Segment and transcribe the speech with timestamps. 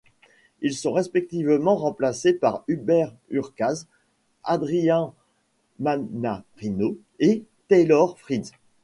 [0.61, 3.85] Ils sont respectivement remplacés par Hubert Hurkacz,
[4.43, 5.13] Adrian
[5.77, 8.51] Mannarino et Taylor Fritz.